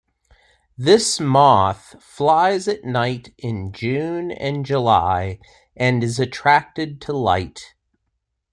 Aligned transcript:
This 0.79 1.19
moth 1.19 1.95
flies 2.03 2.67
at 2.67 2.83
night 2.83 3.35
in 3.37 3.71
June 3.71 4.31
and 4.31 4.65
July 4.65 5.37
and 5.77 6.03
is 6.03 6.17
attracted 6.19 6.99
to 7.01 7.13
light. 7.13 7.75